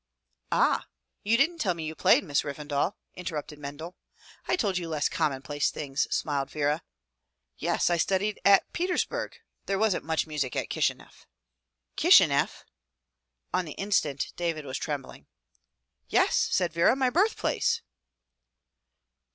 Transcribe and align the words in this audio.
"Ah, 0.51 0.87
you 1.21 1.37
didn't 1.37 1.59
tell 1.59 1.75
me 1.75 1.85
you 1.85 1.93
played, 1.93 2.23
Miss 2.23 2.41
Revendal," 2.43 2.95
inter 3.13 3.35
rupted 3.35 3.59
Mendel. 3.59 3.95
"I 4.47 4.55
told 4.55 4.79
you 4.79 4.89
less 4.89 5.07
commonplace 5.07 5.69
things," 5.69 6.07
smiled 6.09 6.49
Vera. 6.49 6.81
"Yes, 7.59 7.87
I 7.91 7.97
studied 7.97 8.39
at 8.43 8.73
Petersburg. 8.73 9.37
There 9.67 9.77
wasn't 9.77 10.03
much 10.03 10.25
music 10.25 10.55
at 10.55 10.71
Kishineff 10.71 11.27
—''"Kishineff!" 11.97 12.65
On 13.53 13.63
the 13.65 13.73
instant 13.73 14.33
David 14.35 14.65
was 14.65 14.79
trembling. 14.79 15.27
"Yes," 16.09 16.35
said 16.49 16.73
Vera, 16.73 16.95
"my 16.95 17.11
birthplace!" 17.11 17.83